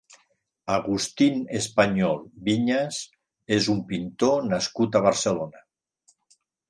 [0.75, 2.17] Agustín Español
[2.47, 3.01] Viñas
[3.59, 5.63] és un pintor nascut a Barcelona.